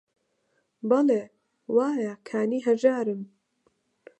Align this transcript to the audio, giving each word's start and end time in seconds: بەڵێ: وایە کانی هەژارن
بەڵێ: 0.89 1.23
وایە 1.75 2.13
کانی 2.27 2.59
هەژارن 2.67 3.21